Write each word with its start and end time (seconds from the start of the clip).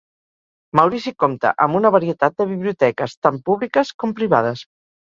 Maurici 0.79 1.13
compta 1.25 1.51
amb 1.67 1.79
una 1.81 1.93
varietat 1.99 2.39
de 2.43 2.49
biblioteques, 2.55 3.17
tant 3.29 3.43
públiques 3.51 3.97
com 4.03 4.21
privades. 4.25 4.71